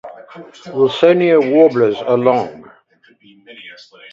[0.73, 2.71] "Wilsonia" warblers are long.